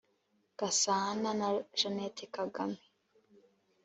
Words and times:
Gasana 0.59 1.29
na 1.39 1.47
Kagame 1.47 1.65
Jeannette. 1.77 2.25